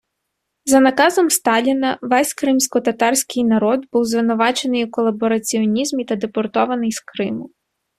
За 0.65 0.79
наказом 0.79 1.29
Сталіна 1.29 1.99
весь 2.01 2.33
кримськотатарський 2.33 3.43
народ 3.43 3.85
був 3.91 4.05
звинувачений 4.05 4.85
у 4.85 4.91
колабораціонізмі 4.91 6.05
та 6.05 6.15
депортований 6.15 6.91
з 6.91 6.99
Криму. 6.99 7.49